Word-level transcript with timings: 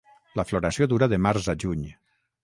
La 0.39 0.45
floració 0.51 0.87
dura 0.93 1.07
de 1.11 1.19
març 1.25 1.49
a 1.53 1.55
juny. 1.65 1.83